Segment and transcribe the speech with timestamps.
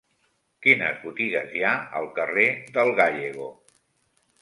[0.67, 3.55] Quines botigues hi ha al carrer del Gállego?